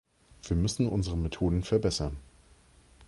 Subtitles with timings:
[0.47, 2.17] Wir müssen unsere Methoden verbessern.